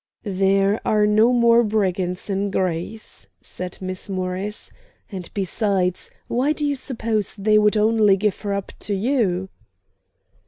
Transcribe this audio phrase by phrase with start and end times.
[0.23, 4.71] "There are no more brigands in Greece," said Miss Morris;
[5.11, 9.49] "and besides, why do you suppose they would only give her up to you?"